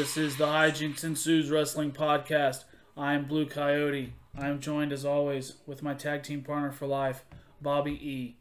[0.00, 2.64] This is the Hijinks Ensues Wrestling Podcast.
[2.96, 4.14] I am Blue Coyote.
[4.34, 7.22] I am joined as always with my tag team partner for life,
[7.60, 8.38] Bobby E.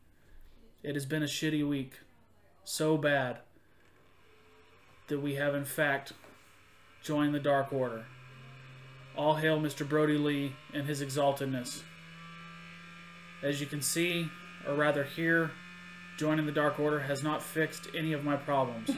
[0.84, 2.00] It has been a shitty week.
[2.64, 3.40] So bad
[5.10, 6.14] that we have in fact
[7.04, 8.06] joined the Dark Order.
[9.18, 9.86] All hail Mr.
[9.86, 11.82] Brodie Lee and his exaltedness.
[13.44, 14.30] As you can see,
[14.66, 15.52] or rather hear,
[16.16, 18.92] joining the Dark Order has not fixed any of my problems.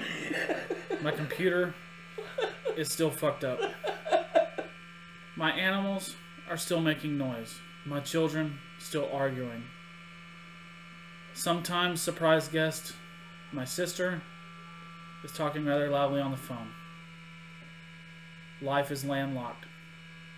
[1.02, 1.73] my computer
[2.77, 3.59] is still fucked up.
[5.36, 6.16] My animals
[6.50, 7.59] are still making noise.
[7.86, 9.64] My children still arguing.
[11.33, 12.94] Sometimes surprise guest,
[13.52, 14.22] my sister,
[15.23, 16.72] is talking rather loudly on the phone.
[18.61, 19.66] Life is landlocked.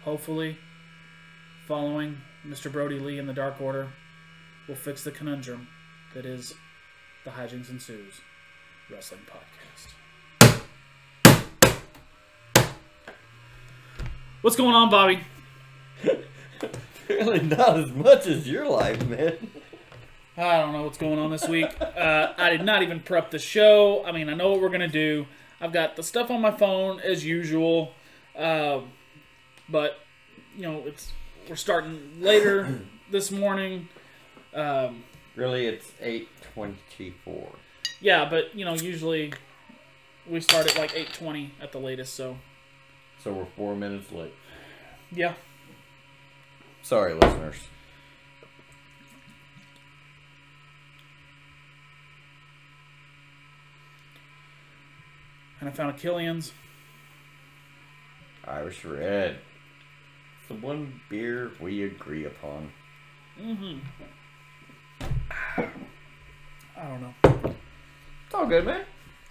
[0.04, 0.58] Hopefully,
[1.67, 2.72] following Mr.
[2.72, 3.89] Brodie Lee in the Dark Order
[4.67, 5.67] will fix the conundrum
[6.14, 6.54] that is
[7.26, 8.22] the Hijinks ensues
[8.89, 9.62] Wrestling Podcast.
[14.44, 15.19] What's going on, Bobby?
[17.09, 19.36] Really not as much as your life, man.
[20.38, 21.69] I don't know what's going on this week.
[21.81, 24.03] Uh, I did not even prep the show.
[24.05, 25.27] I mean, I know what we're gonna do.
[25.59, 27.91] I've got the stuff on my phone as usual,
[28.38, 28.91] um,
[29.69, 29.99] but
[30.55, 31.11] you know, it's
[31.49, 33.89] we're starting later this morning.
[34.53, 35.03] Um,
[35.36, 37.49] Really, it's eight twenty-four.
[37.99, 39.33] yeah, but you know, usually
[40.27, 42.15] we start at like eight twenty at the latest.
[42.15, 42.37] So
[43.23, 44.34] So we're four minutes late.
[45.11, 45.34] yeah,
[46.82, 47.56] Sorry, listeners.
[55.62, 56.52] and I found a Killian's.
[58.44, 59.38] Irish Red.
[60.39, 62.70] It's the one beer we agree upon.
[63.39, 63.78] Mm-hmm.
[66.76, 67.14] I don't know.
[68.26, 68.83] It's all good, man.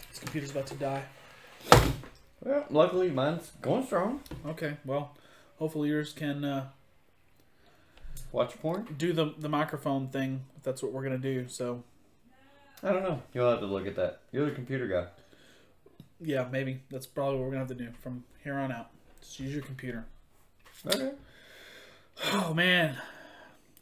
[0.08, 1.02] This computer's about to die.
[2.44, 4.20] Well, luckily mine's going strong.
[4.46, 5.16] Okay, well,
[5.58, 6.44] hopefully yours can.
[6.44, 6.66] Uh,
[8.30, 8.86] Watch porn?
[8.98, 11.46] do the the microphone thing if that's what we're gonna do.
[11.48, 11.82] So
[12.82, 13.22] I don't know.
[13.32, 14.20] You'll have to look at that.
[14.32, 15.06] You're the computer guy.
[16.20, 18.88] yeah, maybe that's probably what we're gonna have to do from here on out.
[19.20, 20.04] Just use your computer.
[20.86, 21.12] Okay.
[22.32, 22.96] Oh man,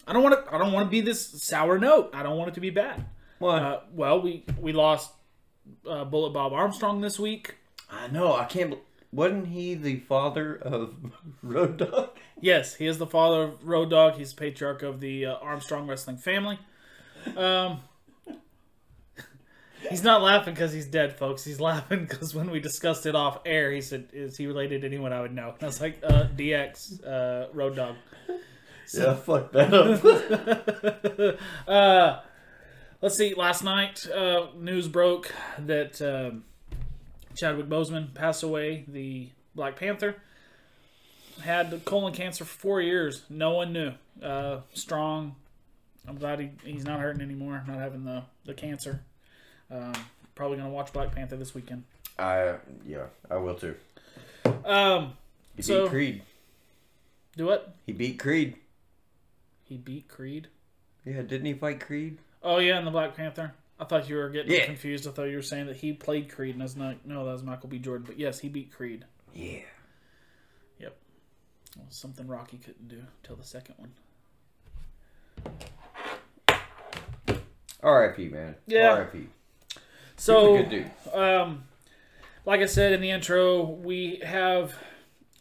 [0.06, 0.54] I don't want to.
[0.54, 2.10] I don't want to be this sour note.
[2.12, 3.04] I don't want it to be bad.
[3.38, 3.58] Why?
[3.58, 5.12] Uh, well, we we lost
[5.88, 7.56] uh, Bullet Bob Armstrong this week.
[7.90, 8.34] I know.
[8.34, 8.74] I can't.
[9.12, 10.94] wasn't he the father of
[11.42, 12.10] Road Dog?
[12.40, 14.14] Yes, he is the father of Road Dog.
[14.14, 16.58] He's the patriarch of the uh, Armstrong wrestling family.
[17.36, 17.80] Um,
[19.90, 21.44] he's not laughing because he's dead, folks.
[21.44, 24.86] He's laughing because when we discussed it off air, he said, "Is he related to
[24.86, 27.96] anyone I would know?" And I was like, uh, "DX, uh, Road Dog."
[28.92, 31.38] Yeah, fuck that up.
[31.68, 32.20] uh,
[33.00, 33.34] let's see.
[33.34, 36.42] Last night, uh, news broke that um,
[37.36, 38.84] Chadwick Boseman passed away.
[38.88, 40.16] The Black Panther
[41.42, 43.22] had colon cancer for four years.
[43.30, 43.92] No one knew.
[44.22, 45.36] Uh, strong.
[46.06, 47.62] I'm glad he, he's not hurting anymore.
[47.66, 49.00] Not having the the cancer.
[49.70, 49.92] Um,
[50.34, 51.84] probably gonna watch Black Panther this weekend.
[52.18, 52.54] I
[52.86, 53.74] yeah, I will too.
[54.64, 55.14] Um,
[55.56, 56.22] He So- beat Creed.
[57.36, 57.74] do what?
[57.86, 58.56] He beat Creed.
[59.64, 60.48] He beat Creed.
[61.04, 62.18] Yeah, didn't he fight Creed?
[62.42, 63.54] Oh yeah, in the Black Panther.
[63.80, 64.66] I thought you were getting Yeah.
[64.66, 65.08] confused.
[65.08, 67.04] I thought you were saying that he played Creed, and that's not.
[67.06, 67.78] No, that was Michael B.
[67.78, 68.04] Jordan.
[68.06, 69.06] But yes, he beat Creed.
[69.34, 69.60] Yeah.
[71.76, 73.92] Well, something Rocky couldn't do till the second one.
[77.82, 78.28] R.I.P.
[78.28, 78.56] Man.
[78.66, 78.90] Yeah.
[78.90, 79.28] R.I.P.
[80.16, 80.58] So,
[81.14, 81.62] um,
[82.44, 84.74] like I said in the intro, we have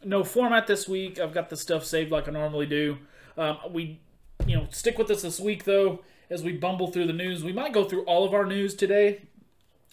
[0.03, 1.19] no format this week.
[1.19, 2.99] I've got the stuff saved like I normally do.
[3.37, 3.99] Um, we,
[4.45, 7.43] you know, stick with us this week though as we bumble through the news.
[7.43, 9.21] We might go through all of our news today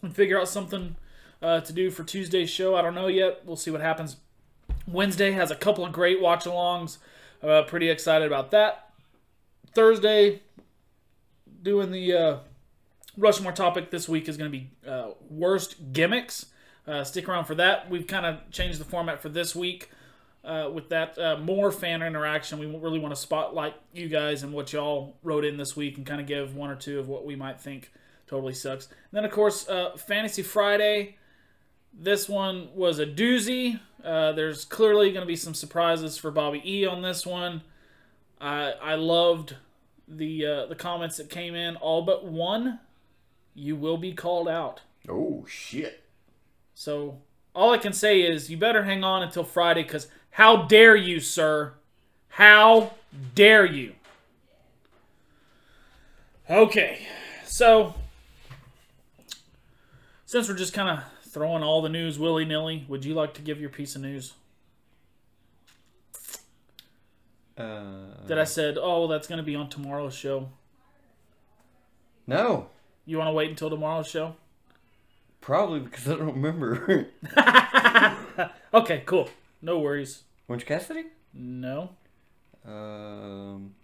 [0.03, 0.97] and figure out something
[1.43, 2.77] uh, to do for Tuesday's show.
[2.77, 3.43] I don't know yet.
[3.45, 4.17] We'll see what happens.
[4.87, 6.99] Wednesday has a couple of great watch alongs.
[7.43, 8.91] Uh, pretty excited about that.
[9.75, 10.43] Thursday,
[11.63, 12.37] doing the uh,
[13.17, 16.47] Rushmore topic this week is going to be uh, worst gimmicks.
[16.87, 17.91] Uh, stick around for that.
[17.91, 19.91] We've kind of changed the format for this week
[20.47, 22.59] uh, with that uh, more fan interaction.
[22.59, 26.07] We really want to spotlight you guys and what y'all wrote in this week and
[26.07, 27.91] kind of give one or two of what we might think
[28.27, 28.87] totally sucks.
[28.87, 31.17] And then, of course, uh, Fantasy Friday.
[31.93, 33.81] This one was a doozy.
[34.05, 37.63] Uh, there's clearly going to be some surprises for Bobby E on this one.
[38.41, 39.57] I I loved
[40.07, 41.77] the uh, the comments that came in.
[41.77, 42.81] All but one,
[43.55, 44.83] you will be called out.
[45.09, 46.05] Oh shit.
[46.75, 47.19] So
[47.55, 51.19] all I can say is you better hang on until Friday because how dare you,
[51.19, 51.73] sir?
[52.29, 52.93] How
[53.35, 53.95] dare you?
[56.51, 57.01] Okay,
[57.47, 57.95] so
[60.27, 63.41] since we're just kind of throwing all the news willy nilly, would you like to
[63.43, 64.35] give your piece of news?
[67.57, 70.51] Uh, That I said, oh, that's going to be on tomorrow's show.
[72.27, 72.67] no,
[73.07, 74.37] You want to wait until tomorrow's show?
[75.41, 77.07] probably because I don't remember.
[78.75, 79.31] Okay, cool.
[79.63, 80.25] No worries.
[80.49, 81.05] Orange Cassidy?
[81.35, 81.91] No.
[82.67, 83.75] Um.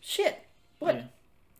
[0.00, 0.44] Shit.
[0.78, 0.96] What?
[0.96, 1.02] Yeah.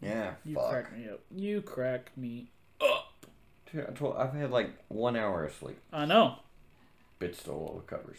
[0.01, 0.31] Yeah.
[0.45, 0.71] You fuck.
[0.71, 1.21] crack me up.
[1.35, 3.27] You crack me up.
[3.71, 5.79] Dude, I told- I've had like one hour of sleep.
[5.93, 6.37] I know.
[7.21, 8.19] Bitch stole all the covers.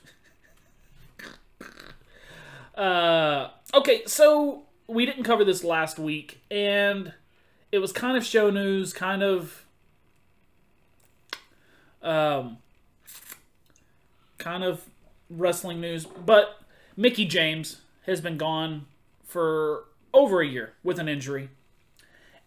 [2.76, 7.12] Uh, okay, so we didn't cover this last week, and
[7.70, 9.64] it was kind of show news, kind of,
[12.02, 12.58] um,
[14.44, 14.84] kind of
[15.30, 16.06] wrestling news.
[16.06, 16.60] But
[16.96, 18.86] Mickie James has been gone
[19.24, 21.48] for over a year with an injury,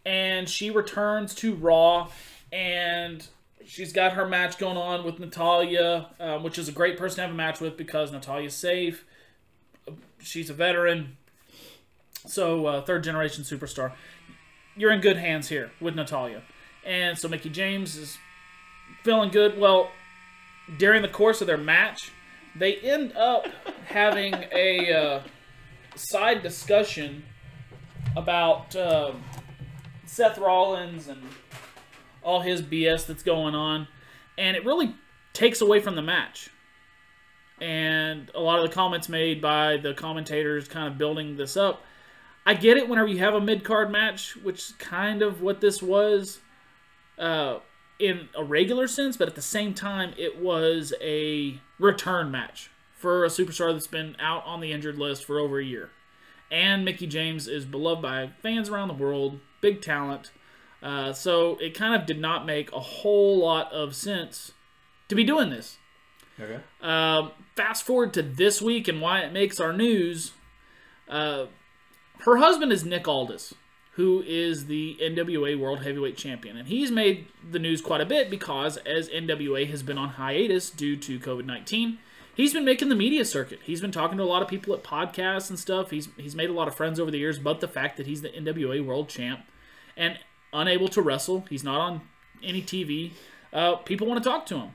[0.05, 2.09] and she returns to Raw,
[2.53, 3.27] and
[3.65, 7.21] she's got her match going on with Natalya, um, which is a great person to
[7.23, 9.03] have a match with because Natalya's safe
[10.21, 11.17] she's a veteran.
[12.25, 13.93] So uh, third generation superstar.
[14.75, 16.43] You're in good hands here with Natalya,
[16.85, 18.17] and so Mickie James is
[19.03, 19.57] feeling good.
[19.57, 19.89] Well,
[20.77, 22.11] during the course of their match,
[22.55, 23.47] they end up
[23.85, 25.23] having a uh,
[25.95, 27.23] side discussion
[28.15, 29.23] about um
[30.05, 31.21] Seth Rollins and
[32.23, 33.87] all his BS that's going on,
[34.37, 34.95] and it really
[35.33, 36.49] takes away from the match
[37.59, 41.83] and a lot of the comments made by the commentators kind of building this up.
[42.45, 45.59] I get it whenever you have a mid card match, which is kind of what
[45.59, 46.39] this was
[47.17, 47.59] uh,
[47.99, 53.25] in a regular sense, but at the same time, it was a return match for
[53.25, 55.89] a superstar that's been out on the injured list for over a year.
[56.51, 60.31] And Mickie James is beloved by fans around the world, big talent.
[60.81, 64.51] Uh, so it kind of did not make a whole lot of sense
[65.09, 65.77] to be doing this.
[66.39, 66.59] Okay.
[66.81, 70.33] Um, fast forward to this week and why it makes our news.
[71.09, 71.47] Uh,
[72.19, 73.53] her husband is Nick Aldis,
[73.97, 76.55] who is the NWA World Heavyweight Champion.
[76.55, 80.69] And he's made the news quite a bit because, as NWA has been on hiatus
[80.69, 81.97] due to COVID 19,
[82.35, 83.59] he's been making the media circuit.
[83.63, 85.89] He's been talking to a lot of people at podcasts and stuff.
[85.89, 88.21] He's, he's made a lot of friends over the years, but the fact that he's
[88.21, 89.41] the NWA World Champ
[89.97, 90.19] and
[90.53, 92.01] unable to wrestle, he's not on
[92.43, 93.13] any TV,
[93.51, 94.69] uh, people want to talk to him.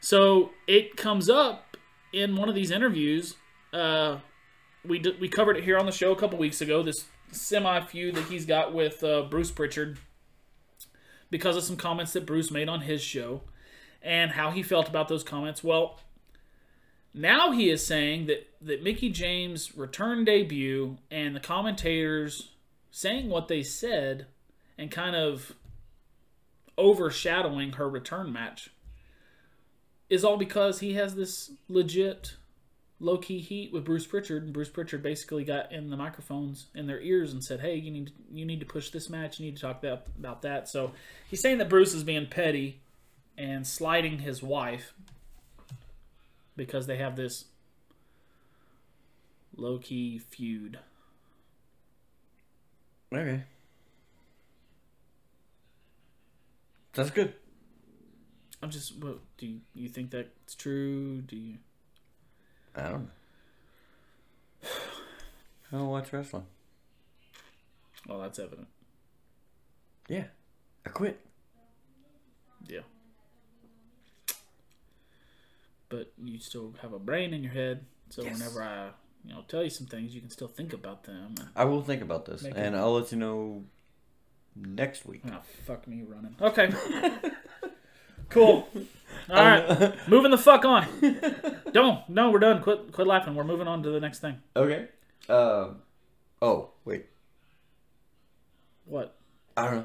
[0.00, 1.76] So it comes up
[2.10, 3.36] in one of these interviews.
[3.70, 4.20] Uh,
[4.82, 6.82] we d- we covered it here on the show a couple weeks ago.
[6.82, 9.98] This semi feud that he's got with uh, Bruce Pritchard
[11.30, 13.42] because of some comments that Bruce made on his show
[14.02, 15.64] and how he felt about those comments.
[15.64, 16.00] Well,
[17.14, 22.52] now he is saying that that Mickie James' return debut and the commentators
[22.90, 24.26] saying what they said
[24.78, 25.54] and kind of
[26.78, 28.70] overshadowing her return match
[30.08, 32.36] is all because he has this legit
[33.02, 36.86] low key heat with Bruce Pritchard, and Bruce Pritchard basically got in the microphones in
[36.86, 39.38] their ears and said, "Hey, you need to, you need to push this match.
[39.38, 40.92] You need to talk that, about that." So
[41.28, 42.80] he's saying that Bruce is being petty
[43.36, 44.94] and slighting his wife
[46.56, 47.46] because they have this
[49.56, 50.78] low key feud.
[53.12, 53.42] Okay.
[56.94, 57.34] That's good.
[58.62, 61.22] I'm just, what, do you, you think that's true?
[61.22, 61.56] Do you?
[62.74, 63.08] I don't know.
[65.72, 66.46] I don't watch wrestling.
[68.08, 68.68] Well, that's evident.
[70.08, 70.24] Yeah.
[70.84, 71.20] I quit.
[72.66, 72.80] Yeah.
[75.88, 78.38] But you still have a brain in your head, so Yes.
[78.38, 78.90] whenever I,
[79.24, 81.34] you know, tell you some things, you can still think about them.
[81.54, 83.64] I will think about this, and it- I'll let you know
[84.56, 85.22] next week.
[85.26, 86.34] Oh, fuck me running.
[86.40, 86.72] Okay.
[88.32, 88.68] cool.
[89.30, 90.86] All right, moving the fuck on.
[91.72, 92.08] Don't.
[92.08, 92.60] No, we're done.
[92.62, 92.92] Quit.
[92.92, 93.34] Quit laughing.
[93.34, 94.42] We're moving on to the next thing.
[94.56, 94.88] Okay.
[95.28, 95.76] Um.
[96.42, 97.06] Oh wait.
[98.84, 99.14] What?
[99.56, 99.84] I don't know.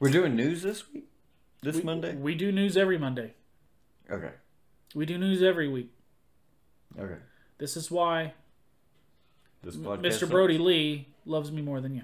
[0.00, 1.08] We're doing news this week.
[1.62, 2.16] This We, Monday.
[2.16, 3.34] We do news every Monday.
[4.10, 4.32] Okay.
[4.96, 5.92] We do news every week.
[6.98, 7.20] Okay.
[7.58, 8.34] This is why
[9.62, 10.00] This podcast.
[10.00, 10.28] Mr.
[10.28, 12.02] Brodie Lee loves me more than you.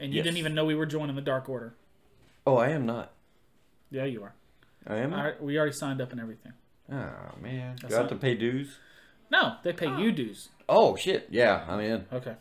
[0.00, 0.24] And you Yes.
[0.24, 1.74] didn't even know we were joining the Dark Order.
[2.46, 3.12] Oh, I am not.
[3.90, 4.34] Yeah, you are.
[4.86, 5.12] I am.
[5.12, 6.52] All right, we already signed up and everything.
[6.90, 7.76] Oh man.
[7.82, 8.78] That's Do I have not- to pay dues?
[9.30, 10.10] No, they pay you oh.
[10.10, 10.48] dues.
[10.68, 11.28] Oh shit.
[11.30, 12.06] Yeah, I'm in.
[12.12, 12.34] Okay.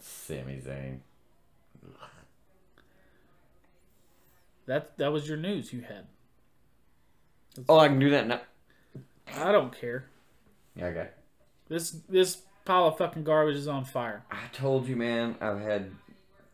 [0.00, 1.00] Sami Zayn.
[4.66, 6.06] That that was your news you had.
[7.68, 8.40] Oh, I can do that now.
[9.36, 10.06] I don't care.
[10.76, 10.86] Yeah.
[10.86, 11.08] Okay.
[11.68, 14.24] This this pile of fucking garbage is on fire.
[14.30, 15.36] I told you, man.
[15.40, 15.90] I've had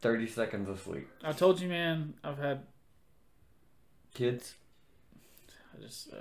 [0.00, 1.08] thirty seconds of sleep.
[1.22, 2.14] I told you, man.
[2.24, 2.62] I've had.
[4.14, 4.54] Kids,
[5.76, 6.12] I just.
[6.12, 6.16] Uh,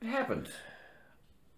[0.00, 0.48] it happens.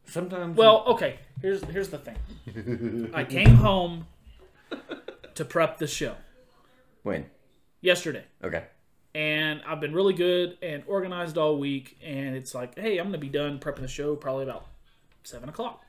[0.06, 0.56] Sometimes.
[0.56, 1.18] well, okay.
[1.42, 3.11] Here's here's the thing.
[3.14, 4.06] I came home
[5.35, 6.14] to prep the show
[7.02, 7.26] when?
[7.80, 8.25] yesterday.
[8.42, 8.64] Okay.
[9.14, 11.99] and I've been really good and organized all week.
[12.04, 14.66] And it's like, hey, I'm gonna be done prepping the show probably about
[15.25, 15.82] seven o'clock.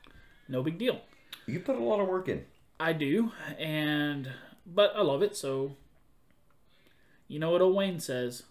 [0.48, 1.00] No big deal.
[1.46, 2.44] You put a lot of work in.
[2.80, 4.30] I do, and
[4.66, 5.36] but I love it.
[5.36, 5.76] So,
[7.26, 8.44] you know what old Wayne says: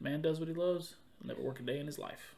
[0.00, 0.94] "Man does what he loves.
[1.18, 2.34] He'll never work a day in his life."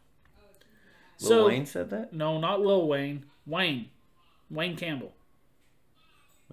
[1.21, 2.13] Lil so Wayne said that.
[2.13, 3.27] no, not Lil Wayne.
[3.47, 3.91] Wayne,
[4.51, 5.13] Wayne Campbell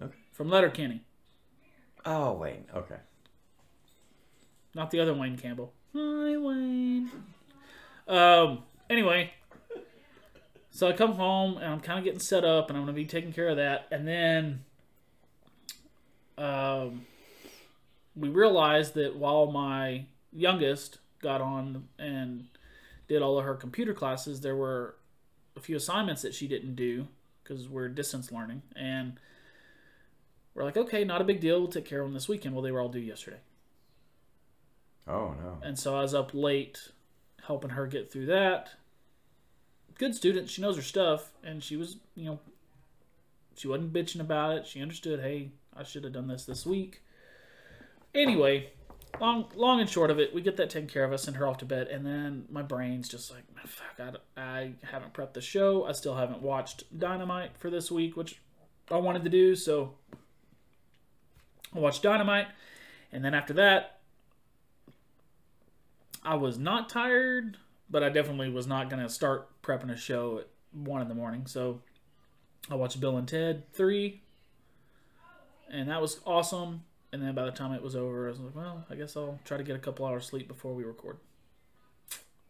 [0.02, 0.16] Okay.
[0.32, 1.02] from Letterkenny,
[2.06, 2.66] Oh, Wayne.
[2.76, 2.98] Okay.
[4.74, 5.74] not the other Wayne Campbell.
[5.96, 7.12] Hi, Wayne.
[8.08, 8.64] Um.
[8.90, 9.32] Anyway,
[10.80, 13.04] so I come home and I'm kind of getting set up, and I'm gonna be
[13.04, 14.64] taking care of that, and then,
[16.38, 17.06] um,
[18.16, 22.48] we realized that while my youngest got on and
[23.10, 24.96] did all of her computer classes, there were
[25.58, 27.10] a few assignments that she didn't do
[27.44, 29.20] because we're distance learning, and
[30.54, 31.60] we're like, okay, not a big deal.
[31.60, 32.56] We'll take care of them this weekend.
[32.56, 33.42] Well, they were all due yesterday.
[35.06, 35.58] Oh no.
[35.62, 36.90] And so I was up late
[37.46, 38.70] helping her get through that.
[40.00, 42.40] Good student, she knows her stuff, and she was, you know,
[43.56, 44.66] she wasn't bitching about it.
[44.66, 47.04] She understood, hey, I should have done this this week.
[48.16, 48.72] Anyway,
[49.20, 51.12] long long and short of it, we get that taken care of.
[51.12, 54.72] I send her off to bed, and then my brain's just like, fuck, I, I
[54.90, 55.84] haven't prepped the show.
[55.86, 58.40] I still haven't watched Dynamite for this week, which
[58.90, 59.54] I wanted to do.
[59.54, 59.96] So
[61.76, 62.48] I watched Dynamite,
[63.12, 64.00] and then after that,
[66.24, 67.58] I was not tired,
[67.90, 71.16] but I definitely was not going to start prepping a show at one in the
[71.16, 71.46] morning.
[71.48, 71.82] So
[72.70, 74.22] I watched Bill and Ted 3,
[75.72, 76.84] and that was awesome.
[77.12, 79.40] And then by the time it was over, I was like, well, I guess I'll
[79.44, 81.18] try to get a couple hours sleep before we record.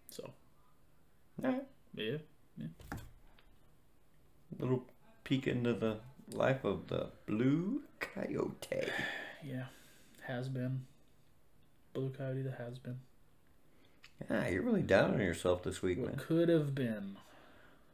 [0.10, 0.32] So,
[1.44, 1.64] Alright.
[1.96, 2.18] yeah.
[4.60, 4.84] Little
[5.24, 5.98] peek into the
[6.34, 8.88] life of the blue coyote.
[9.42, 9.64] Yeah.
[10.28, 10.82] Has been.
[11.94, 13.00] Blue Coyote the has been.
[14.30, 16.18] Yeah, you're really down on yourself this week, What man.
[16.18, 17.18] could have been.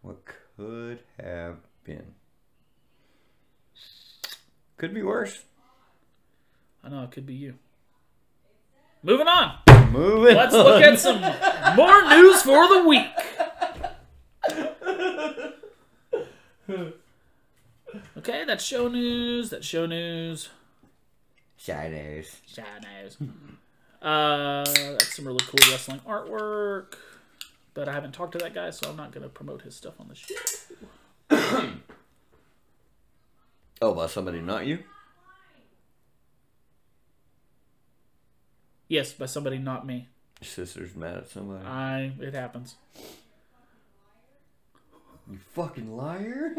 [0.01, 0.17] What
[0.57, 2.13] could have been?
[4.77, 5.43] Could be worse.
[6.83, 7.55] I know it could be you.
[9.03, 9.57] Moving on.
[9.91, 10.35] Moving.
[10.35, 11.21] Let's look at some
[11.75, 13.07] more news for the week.
[18.17, 19.51] Okay, that's show news.
[19.51, 20.49] That's show news.
[21.57, 22.41] Shadows.
[22.45, 23.17] Show news.
[24.01, 26.95] Uh, that's some really cool wrestling artwork.
[27.73, 29.95] But I haven't talked to that guy, so I'm not going to promote his stuff
[29.99, 30.35] on the show.
[33.81, 34.79] Oh, by somebody, not you?
[38.87, 40.07] Yes, by somebody not me.
[40.41, 41.65] Your sister's mad at somebody.
[41.65, 42.13] I.
[42.19, 42.75] It happens.
[45.29, 46.55] you fucking liar.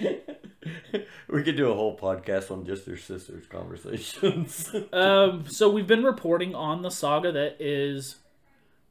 [1.28, 4.70] we could do a whole podcast on just their sisters' conversations.
[4.92, 8.16] Um, so we've been reporting on the saga that is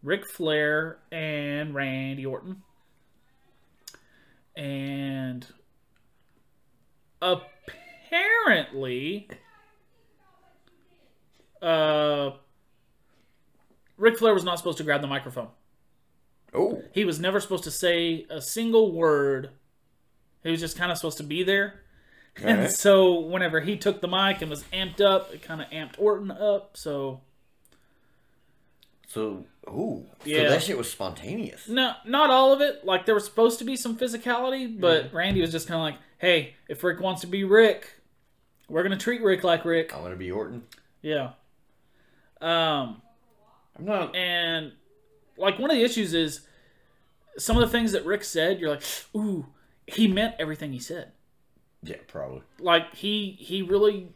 [0.01, 2.63] Ric Flair and Randy Orton.
[4.55, 5.45] And
[7.21, 9.29] apparently
[11.61, 12.31] uh
[13.97, 15.49] Ric Flair was not supposed to grab the microphone.
[16.53, 16.81] oh.
[16.93, 19.49] He was never supposed to say a single word.
[20.43, 21.81] He was just kind of supposed to be there.
[22.41, 25.95] And so whenever he took the mic and was amped up, it kind of amped
[25.99, 26.77] Orton up.
[26.77, 27.19] So
[29.07, 30.05] So, ooh.
[30.23, 30.43] Yeah.
[30.43, 31.67] So that shit was spontaneous.
[31.67, 32.85] no, not all of it.
[32.85, 35.95] Like there was supposed to be some physicality, but Randy was just kind of like,
[36.19, 37.89] "Hey, if Rick wants to be Rick,
[38.69, 40.63] we're gonna treat Rick like Rick." I want to be Orton.
[41.01, 41.31] Yeah.
[42.39, 43.01] Um,
[43.77, 44.15] I'm not.
[44.15, 44.71] and
[45.37, 46.41] like one of the issues is
[47.37, 48.59] some of the things that Rick said.
[48.61, 48.83] You're like,
[49.15, 49.45] "Ooh,
[49.93, 51.11] he meant everything he said."
[51.83, 52.41] Yeah, probably.
[52.59, 54.09] like he he really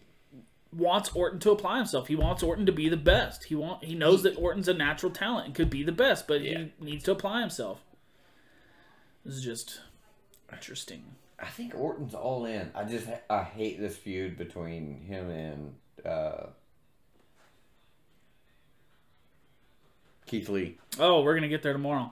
[0.71, 2.07] wants Orton to apply himself.
[2.07, 3.45] He wants Orton to be the best.
[3.45, 6.41] He want he knows that Orton's a natural talent and could be the best, but
[6.41, 6.65] Yeah.
[6.79, 7.81] he needs to apply himself.
[9.23, 9.79] This is just
[10.51, 11.03] interesting.
[11.39, 12.71] I think Orton's all in.
[12.75, 15.75] I just I hate this feud between him and
[16.05, 16.47] uh,
[20.25, 20.77] Keith Lee.
[20.99, 22.11] Oh, we're gonna get there tomorrow.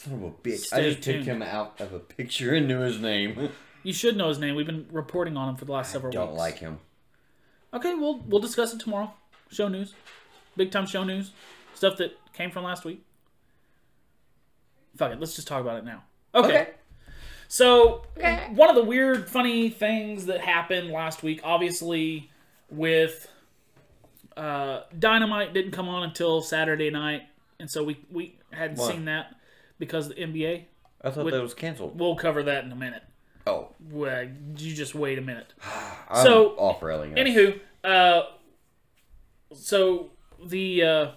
[0.00, 0.72] Son of a bitch!
[0.72, 3.50] I Stay just took him out of a picture and knew his name.
[3.82, 4.56] You should know his name.
[4.56, 6.14] We've been reporting on him for the last several weeks.
[6.14, 6.38] Don't weeks.
[6.38, 6.80] like him.
[7.72, 9.10] Okay, we'll we'll discuss it tomorrow.
[9.50, 9.94] Show news,
[10.54, 11.30] big time show news,
[11.74, 13.02] stuff that came from last week.
[14.98, 15.18] Fuck it.
[15.18, 16.02] Let's just talk about it now.
[16.34, 16.48] Okay.
[16.48, 16.68] Okay.
[17.48, 18.04] So
[18.50, 22.30] one of the weird, funny things that happened last week, obviously,
[22.68, 23.28] with
[24.36, 27.22] uh, Dynamite didn't come on until Saturday night,
[27.58, 28.90] and so we we hadn't Why?
[28.90, 29.36] seen that
[29.80, 30.66] because the NBA.
[31.02, 31.98] I thought Would- that was canceled.
[31.98, 33.02] We'll cover that in a minute.
[33.46, 35.54] Oh, Well, you just wait a minute.
[36.08, 37.14] I'm So, off railing.
[37.14, 38.22] Anywho, uh,
[39.52, 40.10] so
[40.44, 41.10] the uh,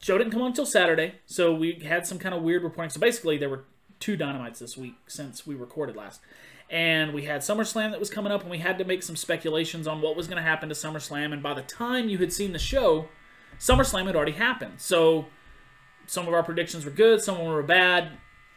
[0.00, 2.90] show didn't come on until Saturday, so we had some kind of weird reporting.
[2.90, 3.64] So basically, there were
[3.98, 6.20] two dynamites this week since we recorded last.
[6.68, 9.88] And we had SummerSlam that was coming up, and we had to make some speculations
[9.88, 11.32] on what was going to happen to SummerSlam.
[11.32, 13.08] And by the time you had seen the show,
[13.58, 14.74] SummerSlam had already happened.
[14.80, 15.26] So
[16.10, 18.10] some of our predictions were good, some of them were bad.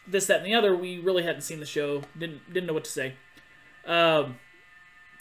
[0.08, 0.76] This, that, and the other.
[0.76, 2.02] We really hadn't seen the show.
[2.18, 3.14] Didn't didn't know what to say.
[3.86, 4.40] Um,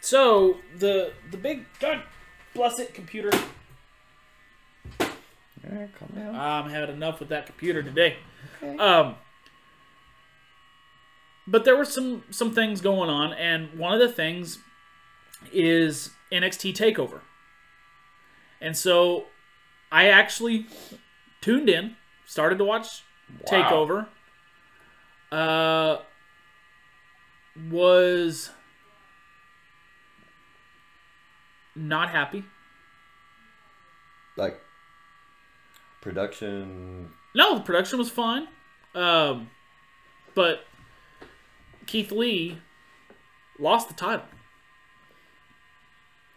[0.00, 2.02] so the the big God
[2.54, 3.30] bless it computer.
[4.98, 6.34] Down.
[6.34, 8.16] I'm having enough with that computer today.
[8.78, 9.16] Um,
[11.46, 14.58] but there were some some things going on, and one of the things
[15.52, 17.20] is NXT Takeover,
[18.58, 19.26] and so
[19.92, 20.66] I actually
[21.42, 21.96] tuned in,
[22.32, 23.04] started to watch
[23.46, 24.06] Takeover.
[25.30, 25.98] Uh,
[27.70, 28.50] was
[31.76, 32.42] not happy.
[34.38, 34.58] like
[36.00, 37.10] production.
[37.34, 38.48] No, the production was fine.
[38.94, 39.50] Um,
[40.34, 40.64] but
[41.86, 42.58] Keith Lee
[43.58, 44.24] lost the title.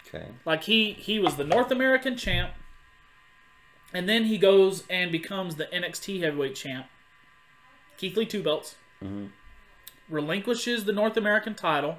[0.07, 0.27] Okay.
[0.45, 2.51] Like he he was the North American champ,
[3.95, 6.87] and then he goes and becomes the NXT Heavyweight champ.
[7.97, 8.75] Keith Lee two belts.
[10.09, 11.97] Relinquishes the North American title,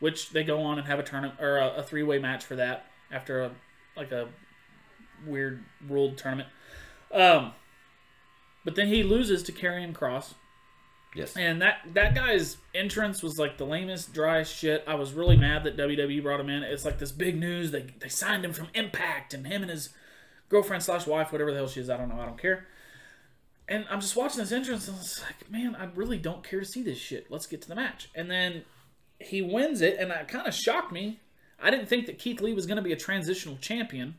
[0.00, 2.56] which they go on and have a tournament or a, a three way match for
[2.56, 3.50] that after a
[3.96, 4.28] like a
[5.26, 6.48] weird ruled tournament.
[7.12, 7.52] Um,
[8.64, 10.34] but then he loses to Karrion Kross.
[11.14, 11.34] Yes.
[11.36, 14.84] And that that guy's entrance was like the lamest, driest shit.
[14.86, 16.62] I was really mad that WWE brought him in.
[16.62, 17.70] It's like this big news.
[17.70, 19.90] They they signed him from Impact, and him and his
[20.48, 22.20] girlfriend slash wife, whatever the hell she is, I don't know.
[22.20, 22.66] I don't care.
[23.68, 26.66] And I'm just watching this entrance, and it's like, man, I really don't care to
[26.66, 27.30] see this shit.
[27.30, 28.08] Let's get to the match.
[28.14, 28.64] And then
[29.18, 31.20] he wins it, and that kind of shocked me.
[31.60, 34.16] I didn't think that Keith Lee was going to be a transitional champion.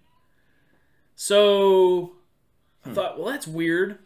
[1.16, 2.14] So
[2.86, 4.00] I thought, well, that's weird.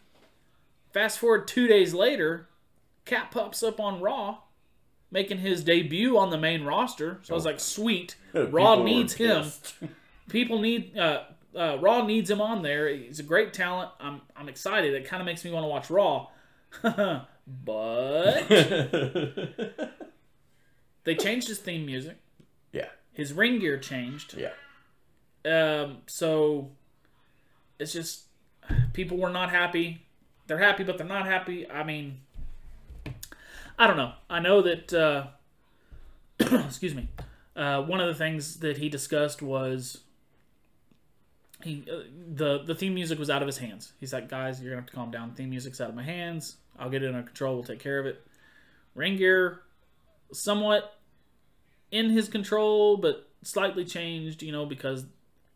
[0.92, 2.48] Fast forward two days later,
[3.04, 4.38] Cat pops up on Raw,
[5.10, 7.20] making his debut on the main roster.
[7.22, 8.16] So I was like, sweet.
[8.34, 9.50] Raw People needs him.
[10.28, 11.24] People need uh,
[11.56, 12.88] uh, Raw needs him on there.
[12.88, 13.90] He's a great talent.
[14.00, 14.94] I'm I'm excited.
[14.94, 16.28] It kind of makes me want to watch Raw.
[16.82, 18.48] but
[21.04, 22.16] they changed his theme music.
[22.72, 22.88] yeah.
[23.12, 24.34] His ring gear changed.
[24.34, 24.52] Yeah.
[25.44, 26.70] Um, so
[27.78, 28.24] it's just
[28.92, 30.06] people were not happy.
[30.46, 31.70] They're happy, but they're not happy.
[31.70, 32.20] I mean,
[33.78, 34.12] I don't know.
[34.30, 34.92] I know that.
[34.92, 35.26] Uh,
[36.64, 37.08] excuse me.
[37.54, 40.00] Uh, one of the things that he discussed was
[41.62, 42.02] he uh,
[42.34, 43.92] the the theme music was out of his hands.
[44.00, 45.32] He's like, guys, you're gonna have to calm down.
[45.34, 46.56] Theme music's out of my hands.
[46.78, 47.54] I'll get it under control.
[47.54, 48.24] We'll take care of it.
[48.94, 49.60] Ring gear,
[50.32, 50.98] somewhat
[51.90, 54.42] in his control, but slightly changed.
[54.42, 55.04] You know, because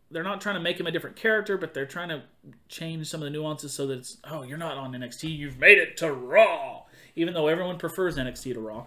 [0.09, 2.23] they're not trying to make him a different character, but they're trying to
[2.69, 5.37] change some of the nuances so that it's oh, you're not on NXT.
[5.37, 6.83] You've made it to Raw,
[7.15, 8.85] even though everyone prefers NXT to Raw.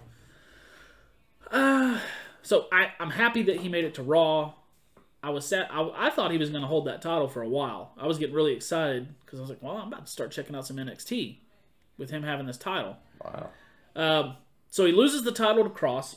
[1.50, 2.00] Uh,
[2.42, 4.54] so I, I'm happy that he made it to Raw.
[5.22, 5.68] I was sad.
[5.70, 7.92] I, I thought he was going to hold that title for a while.
[7.98, 10.56] I was getting really excited because I was like, well, I'm about to start checking
[10.56, 11.36] out some NXT
[11.98, 12.96] with him having this title.
[13.22, 13.50] Wow.
[13.94, 14.36] Um,
[14.70, 16.16] so he loses the title to Kross.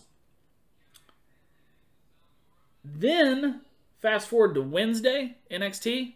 [2.85, 3.61] Then,
[4.01, 6.13] fast forward to Wednesday, NXT,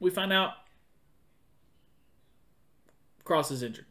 [0.00, 0.52] we find out
[3.24, 3.86] Kross is injured.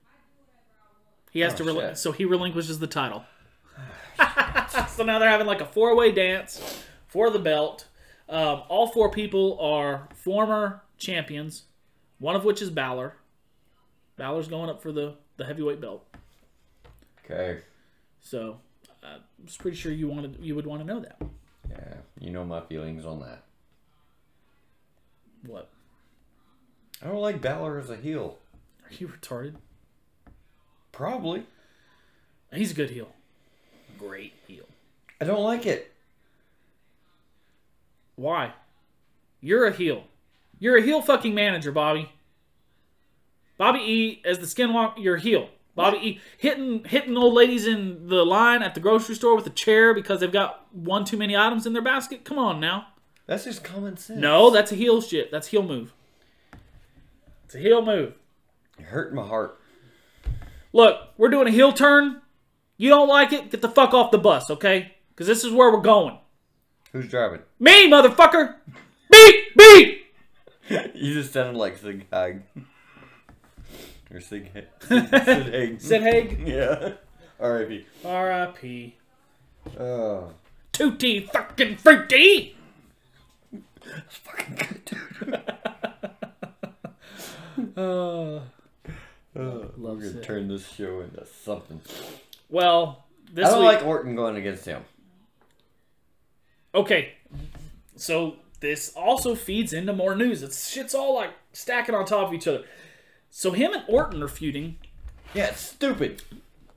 [1.32, 3.24] He has Oh, to, so he relinquishes the title.
[4.90, 7.88] so now they're having like a four way dance for the belt.
[8.32, 11.64] Um, all four people are former champions,
[12.18, 13.16] one of which is Balor.
[14.16, 16.08] Balor's going up for the, the heavyweight belt.
[17.26, 17.60] Okay.
[18.22, 18.58] So
[19.04, 21.22] uh, I was pretty sure you wanted you would want to know that.
[21.70, 21.96] Yeah.
[22.20, 23.44] You know my feelings on that.
[25.46, 25.70] What?
[27.02, 28.38] I don't like Balor as a heel.
[28.86, 29.56] Are you retarded?
[30.94, 31.46] Probably.
[32.54, 33.10] He's a good heel.
[33.98, 34.66] Great heel.
[35.20, 35.91] I don't like it.
[38.22, 38.54] Why?
[39.40, 40.04] You're a heel.
[40.60, 42.12] You're a heel fucking manager, Bobby.
[43.58, 45.50] Bobby E as the skinwalker, you're a heel.
[45.74, 49.52] Bobby E hitting hitting old ladies in the line at the grocery store with a
[49.52, 52.24] chair because they've got one too many items in their basket.
[52.24, 52.90] Come on now.
[53.26, 54.20] That's just common sense.
[54.20, 55.32] No, that's a heel shit.
[55.32, 55.92] That's heel move.
[57.46, 58.14] It's a heel move.
[58.78, 59.60] You're hurting my heart.
[60.74, 62.22] Look, we're doing a heel turn.
[62.78, 63.50] You don't like it?
[63.50, 64.94] Get the fuck off the bus, okay?
[65.10, 66.20] Because this is where we're going.
[66.92, 67.40] Who's driving?
[67.60, 68.56] Me, motherfucker!
[69.10, 69.36] Beep!
[69.58, 70.06] Beep!
[70.94, 72.42] you just sounded like Sig Hag.
[74.14, 74.52] Or Sig
[74.82, 75.82] Sid Haig.
[75.82, 76.44] Sid Haig.
[76.48, 76.94] Yeah.
[77.40, 77.86] R.I.P.
[78.06, 78.96] R.I.P.
[79.80, 80.34] Oh.
[80.74, 82.56] Tutti fucking fruity!
[83.84, 85.42] That's fucking good, dude.
[87.78, 88.40] Uh,
[89.34, 90.24] Oh, we're gonna it.
[90.24, 91.80] turn this show into something.
[92.50, 93.78] well, this I don't week.
[93.78, 94.84] like Orton going against him.
[96.74, 97.14] Okay,
[97.96, 100.42] so this also feeds into more news.
[100.42, 102.64] It's shit's all like stacking on top of each other.
[103.30, 104.78] So him and Orton are feuding.
[105.34, 106.24] Yeah, it's stupid.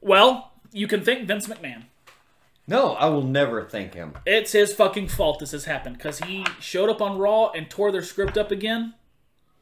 [0.00, 1.84] Well, you can thank Vince McMahon.
[2.66, 4.14] No, I will never thank him.
[4.24, 7.92] It's his fucking fault this has happened because he showed up on Raw and tore
[7.92, 8.94] their script up again.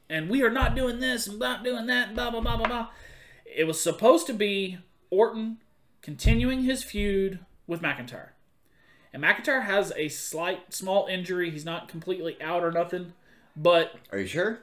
[0.08, 2.68] And we are not doing this and not doing that and blah blah blah blah
[2.68, 2.88] blah.
[3.44, 4.78] It was supposed to be
[5.10, 5.58] Orton
[6.00, 8.30] continuing his feud with McIntyre.
[9.12, 11.50] And McIntyre has a slight small injury.
[11.50, 13.12] He's not completely out or nothing,
[13.56, 14.60] but Are you sure?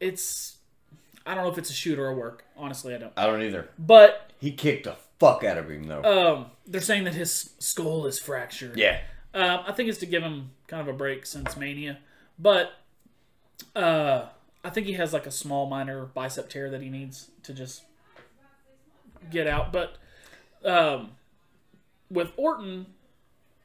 [0.00, 0.56] it's
[1.26, 2.44] I don't know if it's a shoot or a work.
[2.56, 3.12] Honestly, I don't.
[3.16, 3.68] I don't either.
[3.78, 6.02] But He kicked the fuck out of him though.
[6.02, 8.76] um, they're saying that his skull is fractured.
[8.76, 9.00] yeah.
[9.34, 11.98] Um, I think it's to give him kind of a break since Mania,
[12.38, 12.72] but
[13.74, 14.26] uh,
[14.62, 17.82] I think he has like a small minor bicep tear that he needs to just
[19.30, 19.72] get out.
[19.72, 19.96] But
[20.64, 21.12] um,
[22.10, 22.86] with Orton,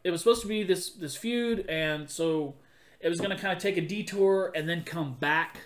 [0.07, 2.55] it was supposed to be this this feud, and so
[3.01, 5.57] it was going to kind of take a detour and then come back.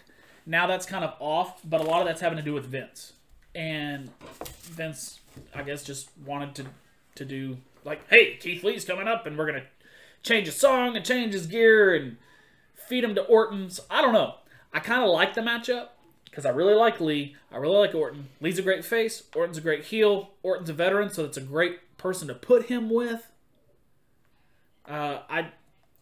[0.48, 3.14] Now that's kind of off, but a lot of that's having to do with Vince,
[3.54, 4.10] and
[4.64, 5.20] Vince,
[5.54, 6.66] I guess, just wanted to
[7.14, 9.66] to do like, hey, Keith Lee's coming up, and we're gonna
[10.24, 12.18] change his song and change his gear and
[12.74, 13.80] feed him to Orton's.
[13.92, 14.36] I don't know.
[14.74, 15.90] I kind of like the matchup
[16.26, 17.36] because I really like Lee.
[17.52, 18.30] I really like Orton.
[18.40, 19.22] Lee's a great face.
[19.36, 20.32] Orton's a great heel.
[20.42, 23.31] Orton's a veteran, so it's a great person to put him with.
[24.88, 25.52] Uh, I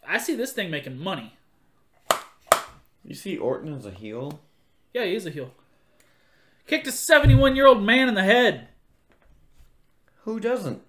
[0.07, 1.33] I see this thing making money.
[3.03, 4.39] You see Orton as a heel?
[4.93, 5.51] Yeah, he is a heel.
[6.67, 8.67] Kicked a 71 year old man in the head.
[10.23, 10.83] Who doesn't?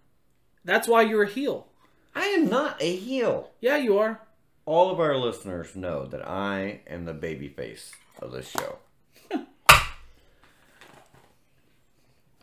[0.65, 1.69] That's why you're a heel.
[2.15, 3.51] I am not a heel.
[3.61, 4.21] Yeah, you are.
[4.67, 8.79] All of our listeners know that I am the baby face of this show.
[9.33, 9.41] All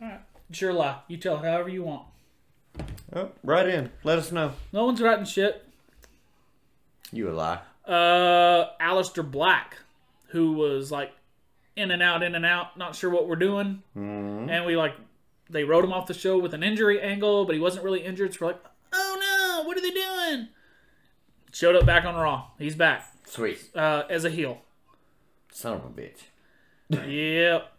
[0.00, 0.20] right.
[0.50, 1.00] It's your lie.
[1.06, 2.06] You tell however you want.
[3.14, 3.90] Oh, right in.
[4.04, 4.52] Let us know.
[4.72, 5.64] No one's writing shit.
[7.10, 7.60] You a lie.
[7.86, 9.78] uh Aleister Black,
[10.28, 11.12] who was like
[11.76, 13.82] in and out, in and out, not sure what we're doing.
[13.96, 14.50] Mm-hmm.
[14.50, 14.94] And we like
[15.50, 18.34] they wrote him off the show with an injury angle, but he wasn't really injured,
[18.34, 18.62] so we're like,
[18.92, 19.16] oh
[19.62, 20.48] no, what are they doing?
[21.52, 22.48] Showed up back on Raw.
[22.58, 23.10] He's back.
[23.24, 23.70] Sweet.
[23.74, 24.60] Uh as a heel.
[25.50, 26.20] Son of a bitch.
[27.08, 27.72] yep.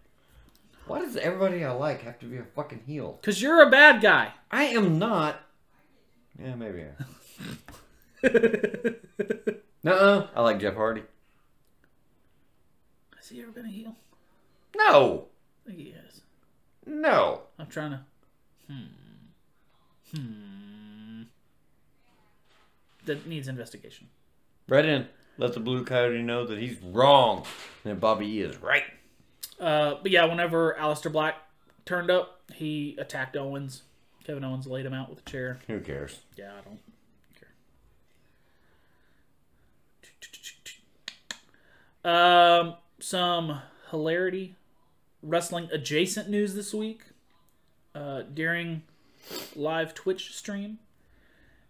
[0.89, 3.19] Why does everybody I like have to be a fucking heel?
[3.21, 4.33] Cause you're a bad guy.
[4.49, 5.39] I am not.
[6.41, 6.83] Yeah, maybe.
[8.23, 8.27] I
[9.83, 10.27] Nuh-uh.
[10.35, 11.03] I like Jeff Hardy.
[13.15, 13.95] Has he ever been a heel?
[14.75, 15.27] No.
[15.65, 16.21] I think he has.
[16.87, 17.41] No.
[17.59, 17.99] I'm trying to
[18.67, 18.83] Hmm.
[20.15, 21.21] Hmm.
[23.05, 24.07] That needs investigation.
[24.67, 25.07] Right in.
[25.37, 27.45] Let the Blue Coyote know that he's wrong
[27.83, 28.83] and that Bobby E is right.
[29.59, 31.35] Uh, but yeah, whenever Aleister Black
[31.85, 33.83] turned up, he attacked Owens.
[34.23, 35.59] Kevin Owens laid him out with a chair.
[35.67, 36.19] Who cares?
[36.37, 36.79] Yeah, I don't
[42.03, 42.11] care.
[42.13, 44.55] Um, some hilarity
[45.21, 47.01] wrestling adjacent news this week.
[47.95, 48.83] Uh, during
[49.55, 50.79] live Twitch stream,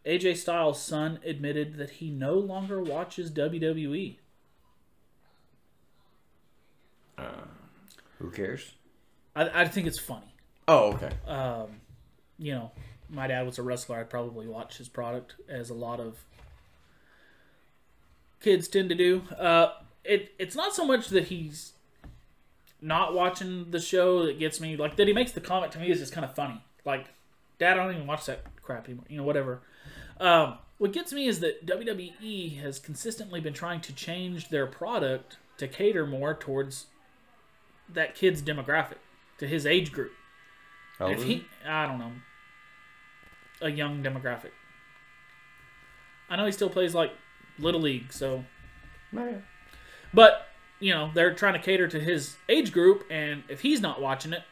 [0.06, 3.32] AJ Styles' son admitted that he no longer watches.
[3.32, 4.18] WWE.
[8.20, 8.74] Who cares?
[9.36, 10.34] I, I think it's funny.
[10.68, 11.12] Oh, okay.
[11.28, 11.82] um,
[12.38, 12.72] you know,
[13.10, 13.98] my dad was a wrestler.
[13.98, 16.20] I'd probably watch his product, as a lot of
[18.42, 19.24] kids tend to do.
[19.38, 21.74] Uh, it it's not so much that he's
[22.82, 24.76] not watching the show that gets me.
[24.76, 26.62] Like that he makes the comment to me is just kind of funny.
[26.86, 27.08] Like,
[27.58, 29.06] Dad, I don't even watch that crap anymore.
[29.10, 29.62] You know, whatever.
[30.20, 35.38] Um, what gets me is that WWE has consistently been trying to change their product
[35.58, 36.88] to cater more towards
[37.94, 38.98] that kid's demographic,
[39.38, 40.12] to his age group.
[40.98, 42.12] How If he, I don't know,
[43.62, 44.52] a young demographic.
[46.30, 47.12] I know he still plays like
[47.58, 48.44] little league, so
[49.18, 49.36] oh, he?
[50.14, 50.48] but
[50.80, 54.34] you know they're trying to cater to his age group, and if he's not watching
[54.34, 54.44] it,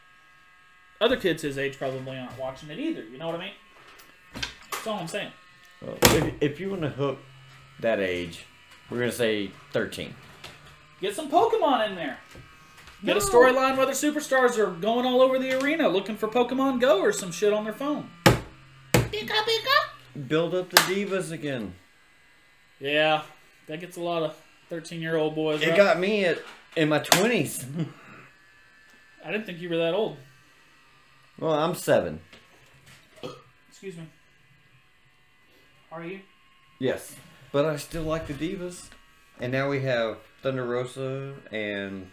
[0.99, 3.03] other kids his age probably aren't watching it either.
[3.03, 3.53] You know what I mean?
[4.71, 5.31] That's all I'm saying.
[5.81, 7.19] Well, if, if you want to hook
[7.79, 8.45] that age,
[8.89, 10.15] we're gonna say thirteen.
[10.99, 12.17] Get some Pokemon in there.
[13.05, 16.81] Get a storyline where the superstars are going all over the arena looking for Pokemon
[16.81, 18.09] Go or some shit on their phone.
[18.25, 20.27] Pika pika.
[20.27, 21.75] Build up the divas again.
[22.79, 23.21] Yeah,
[23.67, 24.35] that gets a lot of
[24.69, 25.61] thirteen-year-old boys.
[25.61, 25.77] It right?
[25.77, 26.39] got me at
[26.75, 27.65] in my twenties.
[29.23, 30.17] I didn't think you were that old.
[31.39, 32.19] well, I'm seven.
[33.69, 34.07] Excuse me.
[35.91, 36.21] Are you?
[36.79, 37.15] Yes,
[37.51, 38.89] but I still like the divas.
[39.39, 42.09] And now we have Thunder Rosa and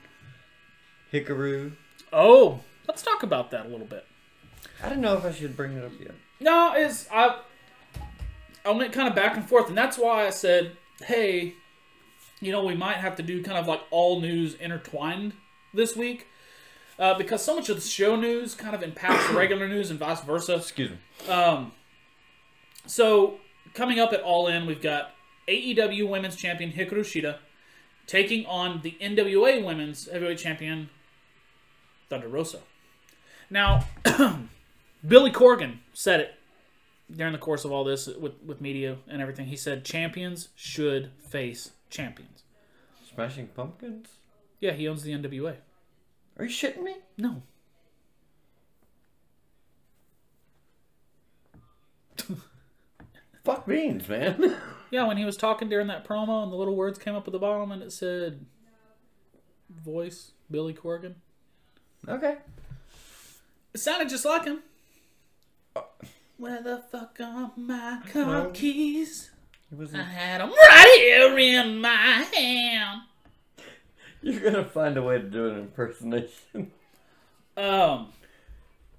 [1.15, 1.73] Hikaru.
[2.13, 4.05] Oh, let's talk about that a little bit.
[4.83, 6.15] I don't know if I should bring it up yet.
[6.41, 7.41] No, is I
[8.65, 11.55] I went kind of back and forth, and that's why I said, hey,
[12.41, 15.35] you know, we might have to do kind of like all news intertwined
[15.73, 16.27] this week.
[16.99, 19.99] Uh, because so much of the show news kind of impacts the regular news and
[19.99, 20.57] vice versa.
[20.57, 21.33] Excuse me.
[21.33, 21.73] Um,
[22.87, 23.39] so
[23.73, 25.11] coming up at All In, we've got
[25.49, 27.39] AEW Women's Champion Hikaru Shida
[28.07, 30.91] taking on the NWA Women's Heavyweight Champion
[32.09, 32.61] Thunder Rosa.
[33.51, 33.87] Now,
[35.07, 36.35] Billy Corgan said it
[37.15, 39.47] during the course of all this with with media and everything.
[39.47, 42.43] He said champions should face champions.
[43.15, 44.09] Smashing Pumpkins?
[44.61, 45.57] Yeah, he owns the NWA.
[46.39, 46.97] Are you shitting me?
[47.17, 47.43] No.
[53.45, 54.57] Fuck beans, man.
[54.91, 57.33] Yeah, when he was talking during that promo and the little words came up at
[57.33, 58.47] the bottom and it said
[59.69, 61.15] voice Billy Corgan.
[62.09, 62.37] Okay.
[63.73, 64.61] It sounded just like him.
[66.37, 69.31] Where the fuck are my car keys?
[69.73, 73.01] It was I had them right here in my hand.
[74.23, 76.71] You're gonna find a way to do an impersonation.
[77.57, 78.09] Um,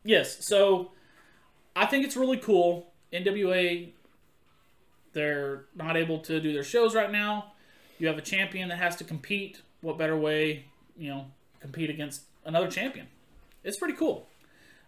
[0.03, 0.45] yes.
[0.45, 0.91] So
[1.75, 2.91] I think it's really cool.
[3.11, 3.89] NWA,
[5.13, 7.53] they're not able to do their shows right now.
[7.97, 9.61] You have a champion that has to compete.
[9.81, 10.65] What better way,
[10.97, 11.25] you know,
[11.59, 13.08] compete against another champion?
[13.63, 14.27] It's pretty cool.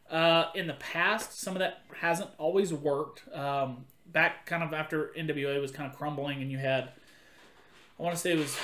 [0.10, 3.24] Uh, in the past, some of that hasn't always worked.
[3.36, 6.89] Um, back kind of after NWA was kind of crumbling, and you had,
[8.00, 8.56] I want to say it was,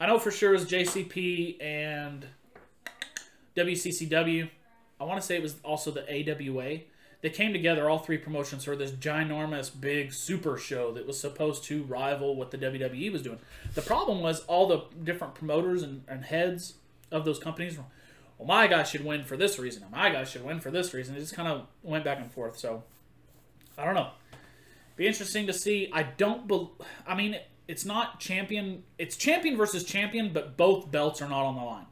[0.00, 2.26] I know for sure it was JCP and
[3.56, 4.50] WCCW.
[5.00, 6.80] I want to say it was also the AWA.
[7.22, 11.64] They came together, all three promotions, for this ginormous, big super show that was supposed
[11.64, 13.38] to rival what the WWE was doing.
[13.74, 16.74] The problem was all the different promoters and, and heads
[17.10, 17.84] of those companies were,
[18.38, 20.94] well, my guy should win for this reason, and my guy should win for this
[20.94, 21.14] reason.
[21.14, 22.58] It just kind of went back and forth.
[22.58, 22.82] So,
[23.76, 24.10] I don't know.
[24.96, 25.90] Be interesting to see.
[25.92, 26.46] I don't.
[26.46, 26.68] Be-
[27.06, 27.36] I mean,
[27.68, 28.82] it's not champion.
[28.98, 31.86] It's champion versus champion, but both belts are not on the line.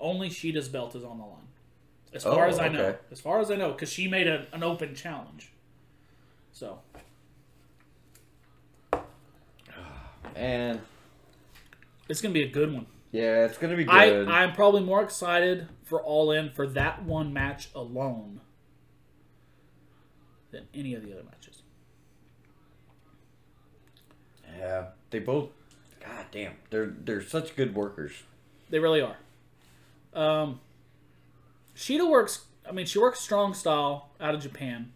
[0.00, 1.34] Only Shida's belt is on the line.
[2.14, 2.96] As far Oh, as I know.
[3.10, 5.50] As far as I know, because she made a, an open challenge.
[6.52, 6.78] So
[10.34, 10.80] And
[12.08, 12.86] it's gonna be a good one.
[13.10, 14.28] Yeah, it's gonna be I good.
[14.28, 18.40] I'm probably more excited for All In for that one match alone
[20.50, 21.62] than any of the other matches.
[24.58, 25.50] yeah, they both.
[26.00, 28.12] God damn, they're they're such good workers.
[28.70, 29.16] They really are.
[30.14, 30.60] Um,
[31.76, 32.44] Shida works.
[32.68, 34.92] I mean, she works strong style out of Japan,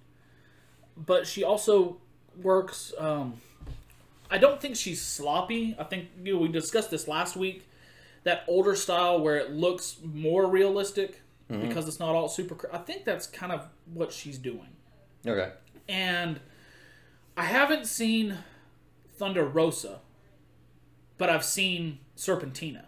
[0.97, 1.99] but she also
[2.41, 2.93] works.
[2.99, 3.41] Um,
[4.31, 5.77] I don't think she's sloppy.
[5.79, 7.67] I think you know, we discussed this last week.
[8.25, 11.67] That older style where it looks more realistic mm-hmm.
[11.67, 12.55] because it's not all super.
[12.55, 14.69] cr- I think that's kind of what she's doing.
[15.27, 15.51] Okay.
[15.89, 16.41] And
[17.37, 18.39] I haven't seen
[19.17, 20.01] Thunder Rosa,
[21.19, 22.85] but I've seen Serpentina.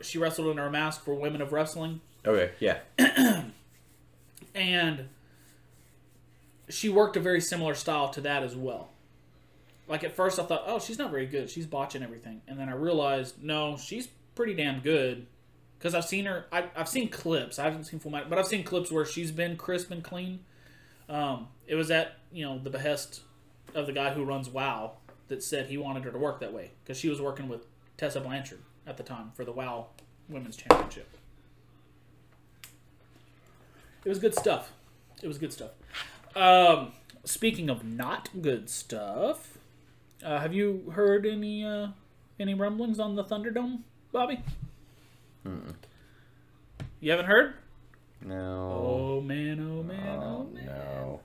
[0.00, 2.50] She wrestled in her mask for Women of Wrestling, Okay.
[2.58, 2.78] Yeah.
[4.54, 5.08] and
[6.68, 8.90] she worked a very similar style to that as well.
[9.88, 11.48] Like at first, I thought, oh, she's not very good.
[11.48, 15.26] She's botching everything, and then I realized, no, she's pretty damn good.
[15.78, 17.58] Because I've seen her, I, I've seen clips.
[17.58, 20.40] I haven't seen full match, but I've seen clips where she's been crisp and clean.
[21.08, 23.20] Um, it was at you know the behest
[23.74, 24.92] of the guy who runs WoW
[25.28, 28.20] that said he wanted her to work that way because she was working with Tessa
[28.20, 29.86] Blanchard at the time for the WoW
[30.28, 31.08] Women's Championship.
[34.04, 34.72] It was good stuff.
[35.22, 35.72] It was good stuff.
[36.34, 36.92] Um,
[37.24, 39.58] speaking of not good stuff,
[40.24, 41.88] uh, have you heard any uh,
[42.38, 43.80] any rumblings on the Thunderdome,
[44.16, 44.40] Bobby?
[47.00, 47.52] You haven't heard?
[48.24, 48.72] No.
[49.18, 49.60] Oh man!
[49.60, 50.18] Oh man!
[50.18, 50.64] Oh Oh, man!
[50.64, 51.20] no.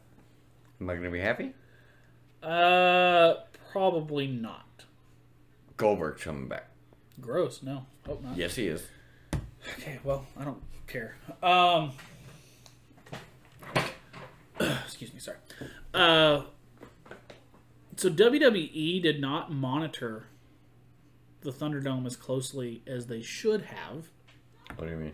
[0.82, 1.54] Am I gonna be happy?
[2.44, 3.36] Uh,
[3.72, 4.84] probably not.
[5.78, 6.68] Goldberg's coming back.
[7.22, 7.64] Gross.
[7.64, 8.36] No, hope not.
[8.36, 8.84] Yes, he is.
[9.80, 11.16] Okay, well, I don't care.
[11.42, 11.94] Um,
[14.60, 15.38] excuse me, sorry.
[15.94, 16.42] Uh,
[17.96, 20.26] so WWE did not monitor
[21.42, 24.10] the Thunderdome as closely as they should have
[24.76, 25.14] What do you mean?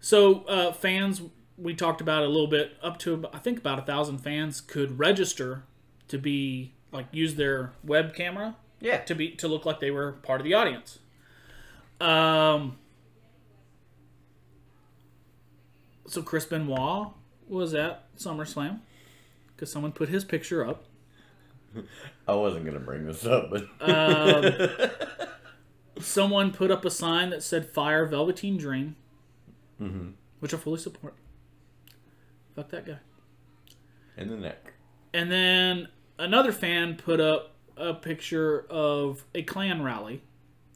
[0.00, 1.22] So uh, fans,
[1.56, 2.76] we talked about a little bit.
[2.82, 5.62] Up to I think about a thousand fans could register
[6.08, 8.98] to be like use their web camera Yeah.
[9.02, 10.98] to be to look like they were part of the audience.
[12.00, 12.78] Um.
[16.06, 17.08] So Chris Benoit
[17.48, 18.80] was at SummerSlam
[19.54, 20.84] because someone put his picture up.
[22.28, 24.68] I wasn't gonna bring this up, but Um,
[26.00, 28.96] someone put up a sign that said "Fire Velveteen Dream,"
[30.40, 31.14] which I fully support.
[32.54, 32.98] Fuck that guy.
[34.16, 34.74] in the neck.
[35.14, 40.22] And then another fan put up a picture of a Klan rally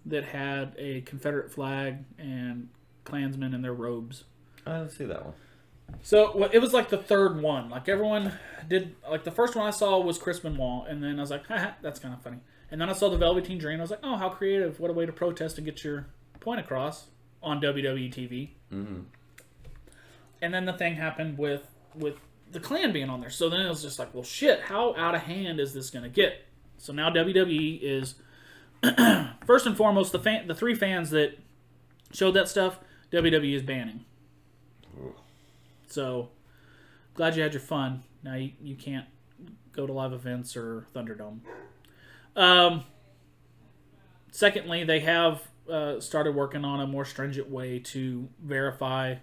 [0.06, 2.68] that had a Confederate flag and
[3.04, 4.24] Klansmen in their robes.
[4.64, 5.34] I didn't see that one.
[6.02, 7.68] So well, it was like the third one.
[7.68, 8.32] Like everyone
[8.68, 8.94] did.
[9.08, 11.72] Like the first one I saw was Chris Benoit, and then I was like, Haha,
[11.82, 12.38] that's kind of funny.
[12.70, 13.78] And then I saw the Velveteen Dream.
[13.78, 14.80] I was like, oh, how creative!
[14.80, 16.06] What a way to protest and get your
[16.40, 17.06] point across
[17.42, 18.50] on WWE TV.
[18.72, 19.00] Mm-hmm.
[20.42, 22.16] And then the thing happened with with
[22.52, 23.30] the Klan being on there.
[23.30, 26.04] So then it was just like, well, shit, how out of hand is this going
[26.04, 26.44] to get?
[26.78, 28.14] So now WWE is
[29.46, 31.38] first and foremost the fan, the three fans that
[32.12, 32.78] showed that stuff.
[33.12, 34.04] WWE is banning.
[35.86, 36.30] So
[37.14, 38.02] glad you had your fun.
[38.22, 39.06] Now you, you can't
[39.72, 41.40] go to live events or Thunderdome.
[42.34, 42.84] Um,
[44.30, 49.16] secondly, they have uh, started working on a more stringent way to verify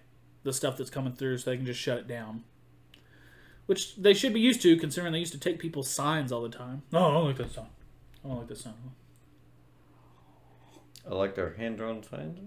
[0.43, 2.43] the stuff that's coming through so they can just shut it down.
[3.65, 6.49] Which they should be used to, considering they used to take people's signs all the
[6.49, 6.83] time.
[6.91, 7.67] No, I don't like that sign.
[8.23, 8.73] I don't like that sign.
[11.09, 12.39] I like their hand drawn signs.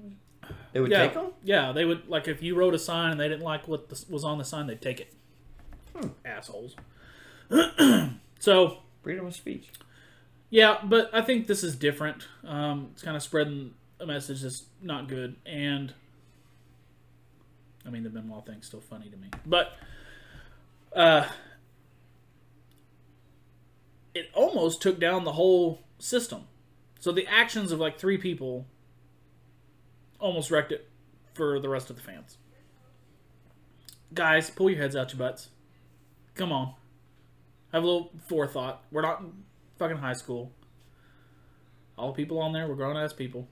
[0.73, 1.33] They would Yeah, take them.
[1.43, 1.73] yeah.
[1.73, 4.25] They would like if you wrote a sign and they didn't like what the, was
[4.25, 5.13] on the sign, they'd take it.
[6.25, 6.77] Assholes.
[8.39, 9.69] so Freedom of speech.
[10.51, 12.27] Yeah, but I think this is different.
[12.45, 15.95] Um, it's kind of spreading a message that's not good, and
[17.87, 19.73] I mean the Benoit thing's still funny to me, but
[20.95, 21.27] uh,
[24.15, 26.43] it almost took down the whole system.
[27.01, 28.67] So the actions of like three people
[30.19, 30.89] almost wrecked it
[31.35, 32.39] for the rest of the fans.
[34.15, 35.49] Guys, pull your heads out your butts.
[36.35, 36.75] Come on,
[37.73, 38.83] have a little forethought.
[38.91, 39.33] We're not in
[39.79, 40.53] fucking high school.
[41.99, 43.49] All the people on there were grown ass people.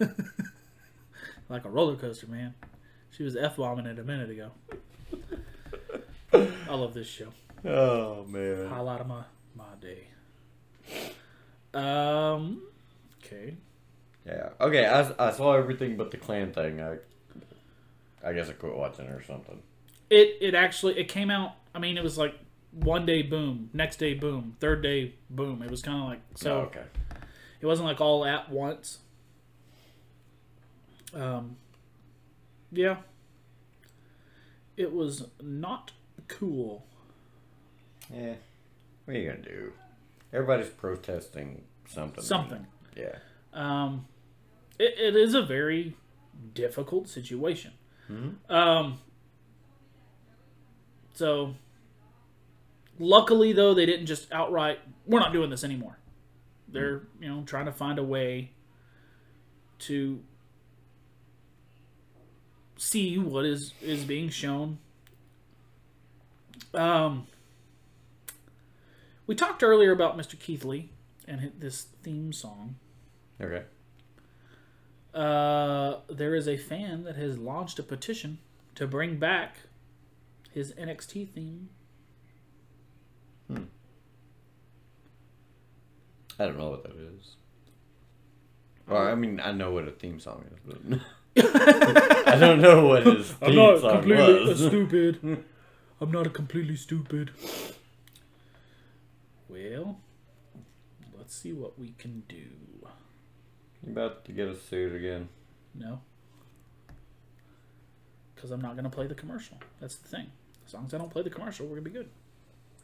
[1.48, 2.54] like a roller coaster, man.
[3.10, 4.50] She was f bombing it a minute ago.
[6.32, 7.28] I love this show.
[7.64, 8.68] Oh man.
[8.68, 9.24] Highlight of my
[9.56, 10.08] my day.
[11.78, 12.62] Um.
[13.24, 13.56] Okay.
[14.26, 14.50] Yeah.
[14.60, 14.86] Okay.
[14.86, 16.80] I, I saw everything but the Klan thing.
[16.80, 16.96] I
[18.24, 19.62] I guess I quit watching it or something.
[20.10, 21.52] It it actually it came out.
[21.74, 22.34] I mean, it was like
[22.72, 25.62] one day boom, next day boom, third day boom.
[25.62, 26.56] It was kind of like so.
[26.56, 26.84] Oh, okay.
[27.60, 28.98] It wasn't like all at once.
[31.14, 31.56] Um,
[32.70, 32.98] yeah.
[34.76, 35.92] It was not
[36.28, 36.84] cool.
[38.14, 38.34] Yeah.
[39.04, 39.72] What are you gonna do?
[40.32, 42.22] Everybody's protesting something.
[42.22, 42.66] Something.
[42.96, 43.16] Yeah.
[43.52, 44.06] Um,
[44.78, 45.96] it, it is a very
[46.54, 47.72] difficult situation.
[48.48, 49.00] Um,
[51.14, 51.54] so,
[52.98, 55.98] luckily, though, they didn't just outright, we're not doing this anymore.
[56.68, 58.52] They're, you know, trying to find a way
[59.80, 60.22] to
[62.76, 64.78] see what is, is being shown.
[66.74, 67.26] Um,
[69.28, 70.36] we talked earlier about Mr.
[70.36, 70.90] Keith Lee
[71.28, 72.74] and hi- this theme song.
[73.40, 73.62] Okay.
[75.14, 78.38] Uh, there is a fan that has launched a petition
[78.74, 79.56] to bring back
[80.50, 81.68] his NXT theme.
[83.46, 83.64] Hmm.
[86.38, 87.36] I don't know what that is.
[88.86, 91.00] Well, I mean, I know what a theme song is, but
[92.26, 94.58] I don't know what his theme song was.
[94.58, 95.44] stupid.
[96.00, 97.30] I'm not a completely stupid.
[99.66, 99.98] Well,
[101.16, 102.36] let's see what we can do.
[102.36, 105.28] You about to get us sued again?
[105.74, 106.00] No.
[108.34, 109.56] Because I'm not going to play the commercial.
[109.80, 110.26] That's the thing.
[110.66, 112.08] As long as I don't play the commercial, we're going to be good.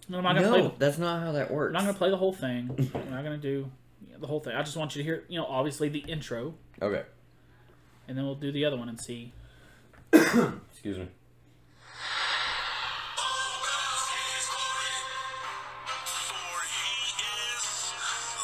[0.09, 1.69] And I'm not going to play No, the that's not how that works.
[1.71, 2.69] I'm not gonna play the whole thing.
[2.95, 3.71] I'm not gonna do
[4.19, 4.55] the whole thing.
[4.55, 7.05] I just want you to hear, you know, obviously the intro, Okay.
[8.07, 9.33] and then we'll do the other one and see.
[10.13, 11.09] Excuse me.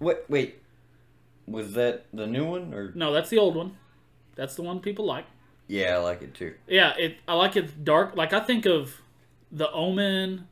[0.00, 0.62] Wait, wait.
[1.46, 2.92] Was that the new one or?
[2.94, 3.76] No, that's the old one.
[4.34, 5.26] That's the one people like.
[5.66, 6.54] Yeah, I like it too.
[6.66, 7.16] Yeah, it.
[7.26, 8.16] I like it dark.
[8.16, 9.00] Like I think of
[9.50, 10.46] the Omen,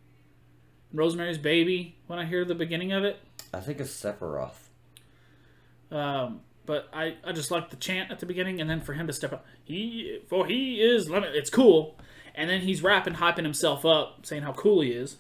[0.93, 3.19] Rosemary's Baby when I hear the beginning of it.
[3.53, 4.69] I think it's Sephiroth.
[5.91, 9.07] Um, but I, I just like the chant at the beginning, and then for him
[9.07, 11.35] to step up, he for he is limit.
[11.35, 11.99] It's cool,
[12.35, 15.17] and then he's rapping, hyping himself up, saying how cool he is.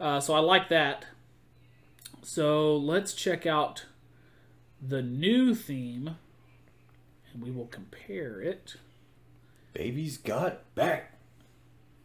[0.00, 1.04] Uh, so I like that.
[2.30, 3.86] So let's check out
[4.86, 6.18] the new theme,
[7.32, 8.76] and we will compare it.
[9.72, 11.14] Baby's got back.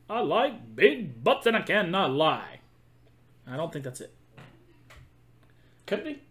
[0.10, 2.62] I like big butts, and I cannot lie.
[3.46, 4.14] I don't think that's it.
[5.88, 6.22] Could be.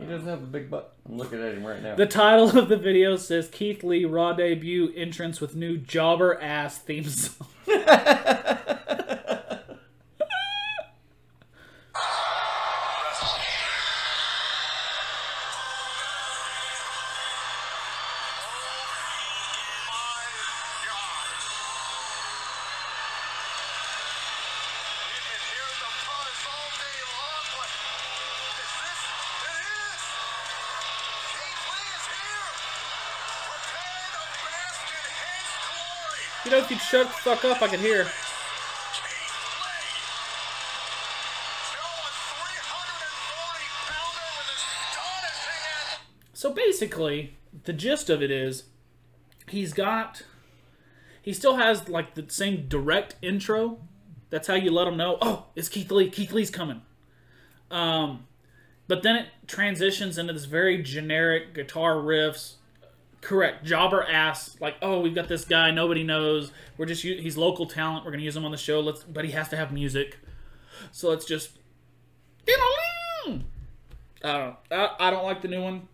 [0.00, 0.96] He doesn't have a big butt.
[1.08, 1.94] I'm looking at him right now.
[1.94, 6.78] The title of the video says Keith Lee raw debut entrance with new jobber ass
[6.78, 7.46] theme song.
[36.58, 38.06] If you'd shut the fuck up, I can hear.
[46.34, 48.64] So basically, the gist of it is
[49.48, 50.22] he's got
[51.22, 53.78] he still has like the same direct intro.
[54.30, 56.10] That's how you let him know, oh, it's Keith Lee.
[56.10, 56.82] Keith Lee's coming.
[57.70, 58.26] Um,
[58.88, 62.54] but then it transitions into this very generic guitar riffs.
[63.22, 64.56] Correct, jobber ass.
[64.60, 66.50] Like, oh, we've got this guy nobody knows.
[66.76, 68.04] We're just he's local talent.
[68.04, 68.80] We're gonna use him on the show.
[68.80, 70.18] Let's, but he has to have music.
[70.90, 71.52] So let's just.
[74.24, 74.56] I don't.
[74.70, 75.88] I, I don't like the new one.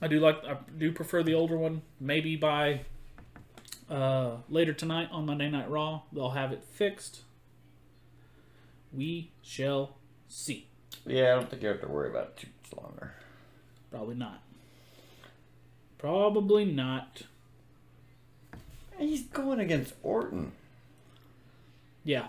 [0.00, 1.82] I do like I do prefer the older one.
[2.00, 2.80] Maybe by
[3.90, 7.22] uh, later tonight on Monday Night Raw, they'll have it fixed.
[8.92, 9.96] We shall
[10.28, 10.68] see.
[11.06, 13.14] yeah, I don't think you have to worry about it too much longer.
[13.90, 14.42] Probably not.
[16.04, 17.22] Probably not.
[18.98, 20.52] He's going against Orton,
[22.04, 22.28] Yeah.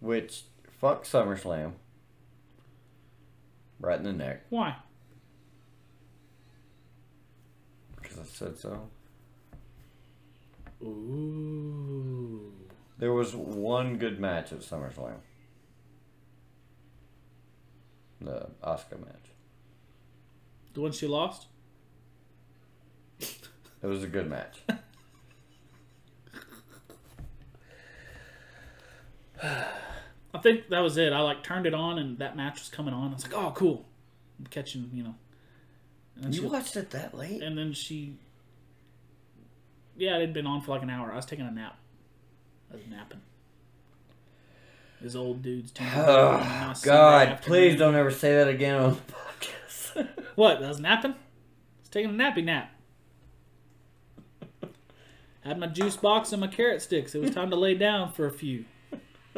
[0.00, 0.42] which
[0.80, 1.74] fuck SummerSlam.
[3.78, 4.74] Right in the neck, Why?
[7.94, 8.88] because I said so.
[10.82, 12.52] Ooh.
[12.98, 15.20] There was one good match at SummerSlam.
[18.20, 19.30] The Asuka match.
[20.74, 21.46] The one she lost?
[23.82, 24.60] It was a good match.
[29.42, 31.12] I think that was it.
[31.12, 33.10] I like turned it on and that match was coming on.
[33.10, 33.84] I was like, oh, cool.
[34.38, 35.14] I'm catching, you know.
[36.22, 37.42] And you she, watched it that late?
[37.42, 38.16] and then she.
[39.96, 41.12] Yeah, it had been on for like an hour.
[41.12, 41.76] I was taking a nap.
[42.70, 43.20] I was napping.
[45.00, 48.76] This old dude's turning Oh, on a Sunday God, please don't ever say that again
[48.76, 50.08] on the podcast.
[50.34, 50.62] What?
[50.62, 51.10] I was napping?
[51.10, 51.16] I
[51.80, 52.70] was taking a nappy nap.
[55.44, 57.14] Had my juice box and my carrot sticks.
[57.14, 58.64] It was time to lay down for a few.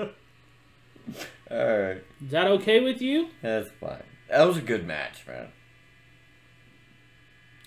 [1.51, 3.29] Alright, Is that okay with you?
[3.43, 4.03] that's fine.
[4.31, 5.49] That was a good match, man.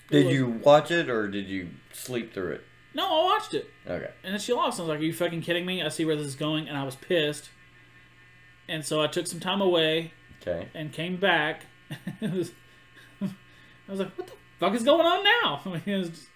[0.09, 2.63] It Did was- you watch it or did you sleep through it?
[2.93, 3.69] No, I watched it.
[3.87, 4.09] Okay.
[4.23, 4.79] And then she lost.
[4.79, 5.83] I was like, Are you fucking kidding me?
[5.83, 6.67] I see where this is going.
[6.67, 7.49] And I was pissed.
[8.67, 10.67] And so I took some time away Okay.
[10.73, 11.65] and came back.
[12.21, 12.51] it was,
[13.21, 13.27] I
[13.87, 15.61] was like, What the fuck is going on now?
[15.65, 16.27] I mean, it was just,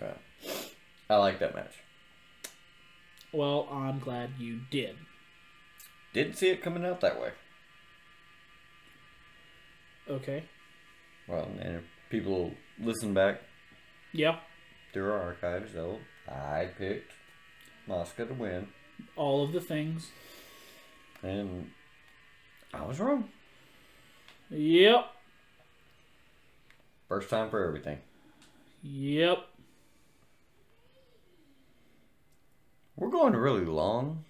[0.00, 0.18] Alright.
[1.10, 1.74] I like that match.
[3.32, 4.96] well, I'm glad you did.
[6.12, 7.30] Didn't see it coming out that way.
[10.08, 10.44] Okay.
[11.28, 13.40] Well, and if people listen back
[14.12, 14.40] Yeah.
[14.92, 17.12] through our archives, though, I picked
[17.88, 18.68] Asuka to win,
[19.16, 20.10] All of the things.
[21.22, 21.70] and
[22.74, 23.30] I was wrong.
[24.50, 25.06] Yep.
[27.08, 28.00] First time for everything.
[28.82, 29.46] Yep.
[33.02, 34.22] We're going really long.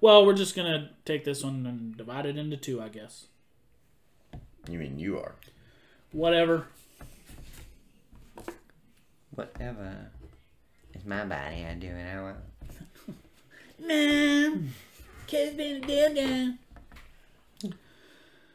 [0.00, 3.26] Well, we're just gonna take this one and divide it into two, I guess.
[4.70, 5.34] You mean you are?
[6.12, 6.68] Whatever.
[9.34, 10.12] Whatever.
[10.94, 11.66] It's my body.
[11.68, 12.36] I do what I want.
[13.88, 14.72] Man,
[15.26, 16.54] kid's been a deal guy.